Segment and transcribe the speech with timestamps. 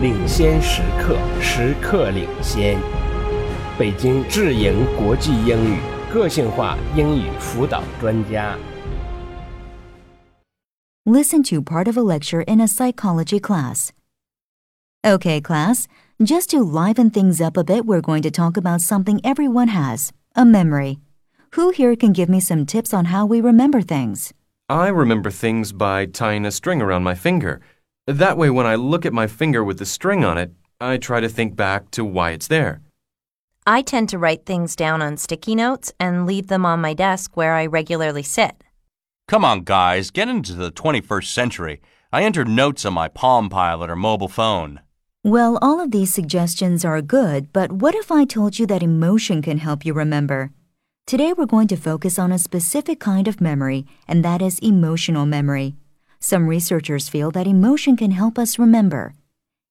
[0.00, 2.78] 领先时刻，时刻领先。
[3.78, 5.78] 北京智盈国际英语
[6.12, 8.56] 个性化英语辅导专家。
[11.04, 13.90] Listen to part of a lecture in a psychology class.
[15.04, 15.86] Okay, class,
[16.20, 20.10] just to liven things up a bit, we're going to talk about something everyone has
[20.34, 20.98] a memory.
[21.52, 24.32] Who here can give me some tips on how we remember things?
[24.68, 27.60] I remember things by tying a string around my finger.
[28.08, 30.50] That way, when I look at my finger with the string on it,
[30.80, 32.80] I try to think back to why it's there.
[33.66, 37.36] I tend to write things down on sticky notes and leave them on my desk
[37.36, 38.64] where I regularly sit.
[39.26, 41.82] Come on, guys, get into the 21st century.
[42.10, 44.80] I enter notes on my Palm Pilot or mobile phone.
[45.22, 49.42] Well, all of these suggestions are good, but what if I told you that emotion
[49.42, 50.50] can help you remember?
[51.06, 55.26] Today we're going to focus on a specific kind of memory, and that is emotional
[55.26, 55.76] memory.
[56.20, 59.14] Some researchers feel that emotion can help us remember.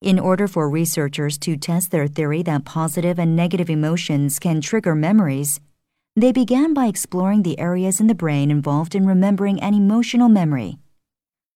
[0.00, 4.94] In order for researchers to test their theory that positive and negative emotions can trigger
[4.94, 5.60] memories,
[6.14, 10.78] they began by exploring the areas in the brain involved in remembering an emotional memory.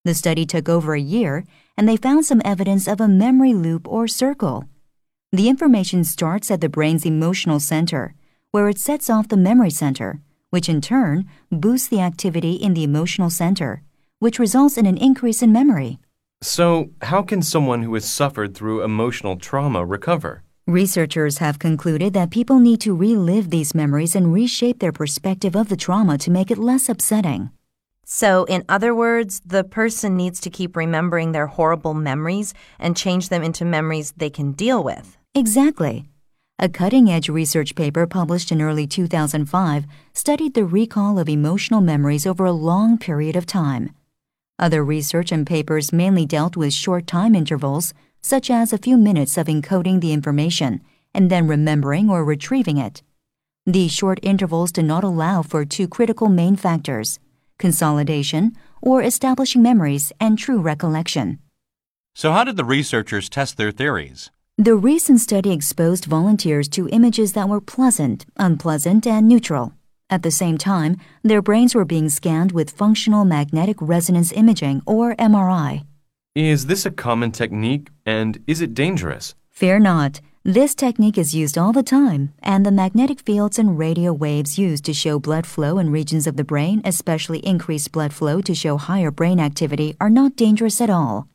[0.05, 1.45] The study took over a year,
[1.77, 4.65] and they found some evidence of a memory loop or circle.
[5.31, 8.15] The information starts at the brain's emotional center,
[8.51, 12.83] where it sets off the memory center, which in turn boosts the activity in the
[12.83, 13.83] emotional center,
[14.21, 15.99] which results in an increase in memory.
[16.43, 20.43] So, how can someone who has suffered through emotional trauma recover?
[20.67, 25.69] Researchers have concluded that people need to relive these memories and reshape their perspective of
[25.69, 27.51] the trauma to make it less upsetting.
[28.05, 33.29] So, in other words, the person needs to keep remembering their horrible memories and change
[33.29, 35.17] them into memories they can deal with.
[35.35, 36.09] Exactly.
[36.59, 42.27] A cutting edge research paper published in early 2005 studied the recall of emotional memories
[42.27, 43.91] over a long period of time.
[44.61, 49.39] Other research and papers mainly dealt with short time intervals, such as a few minutes
[49.39, 50.83] of encoding the information
[51.15, 53.03] and then remembering or retrieving it.
[53.65, 57.19] These short intervals do not allow for two critical main factors
[57.59, 61.39] consolidation or establishing memories and true recollection.
[62.15, 64.31] So, how did the researchers test their theories?
[64.59, 69.73] The recent study exposed volunteers to images that were pleasant, unpleasant, and neutral.
[70.11, 75.15] At the same time, their brains were being scanned with functional magnetic resonance imaging, or
[75.15, 75.85] MRI.
[76.35, 79.35] Is this a common technique and is it dangerous?
[79.51, 80.21] Fear not.
[80.43, 84.85] This technique is used all the time, and the magnetic fields and radio waves used
[84.87, 88.79] to show blood flow in regions of the brain, especially increased blood flow to show
[88.79, 91.29] higher brain activity, are not dangerous at all.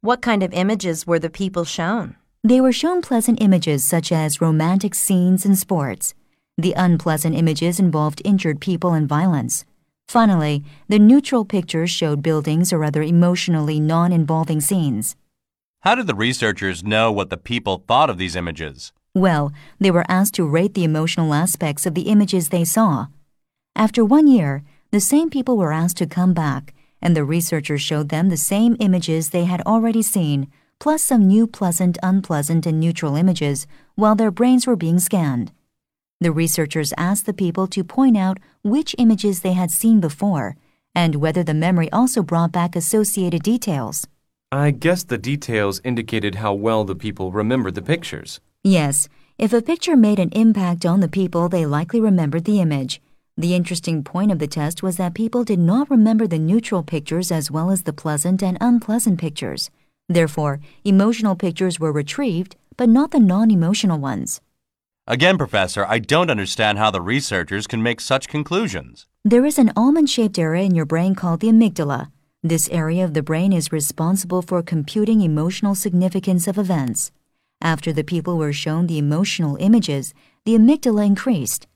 [0.00, 2.16] What kind of images were the people shown?
[2.42, 6.14] They were shown pleasant images such as romantic scenes and sports.
[6.60, 9.64] The unpleasant images involved injured people and violence.
[10.08, 15.16] Finally, the neutral pictures showed buildings or other emotionally non involving scenes.
[15.80, 18.92] How did the researchers know what the people thought of these images?
[19.14, 23.06] Well, they were asked to rate the emotional aspects of the images they saw.
[23.74, 28.10] After one year, the same people were asked to come back, and the researchers showed
[28.10, 33.16] them the same images they had already seen, plus some new pleasant, unpleasant, and neutral
[33.16, 35.52] images, while their brains were being scanned.
[36.20, 40.56] The researchers asked the people to point out which images they had seen before
[40.94, 44.06] and whether the memory also brought back associated details.
[44.52, 48.40] I guess the details indicated how well the people remembered the pictures.
[48.62, 49.08] Yes,
[49.38, 53.00] if a picture made an impact on the people, they likely remembered the image.
[53.38, 57.30] The interesting point of the test was that people did not remember the neutral pictures
[57.30, 59.70] as well as the pleasant and unpleasant pictures.
[60.08, 64.40] Therefore, emotional pictures were retrieved, but not the non emotional ones.
[65.10, 69.08] Again, Professor, I don't understand how the researchers can make such conclusions.
[69.24, 72.12] There is an almond shaped area in your brain called the amygdala.
[72.44, 77.10] This area of the brain is responsible for computing emotional significance of events.
[77.60, 81.66] After the people were shown the emotional images, the amygdala increased.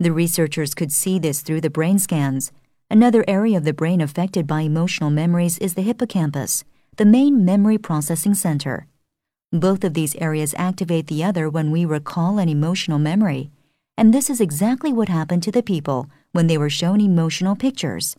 [0.00, 2.50] The researchers could see this through the brain scans.
[2.90, 6.64] Another area of the brain affected by emotional memories is the hippocampus,
[6.96, 8.88] the main memory processing center.
[9.52, 13.50] Both of these areas activate the other when we recall an emotional memory.
[13.96, 18.16] And this is exactly what happened to the people when they were shown emotional pictures.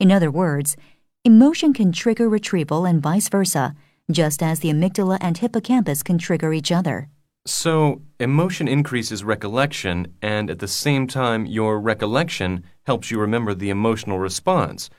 [0.00, 0.76] In other words,
[1.24, 3.76] emotion can trigger retrieval and vice versa,
[4.10, 7.08] just as the amygdala and hippocampus can trigger each other.
[7.46, 13.70] So, emotion increases recollection, and at the same time, your recollection helps you remember the
[13.70, 14.90] emotional response,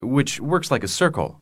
[0.00, 1.41] which works like a circle.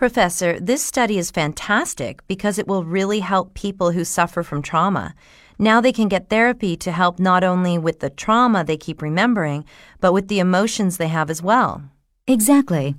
[0.00, 5.14] Professor, this study is fantastic because it will really help people who suffer from trauma.
[5.58, 9.66] Now they can get therapy to help not only with the trauma they keep remembering,
[10.00, 11.82] but with the emotions they have as well.
[12.26, 12.94] Exactly.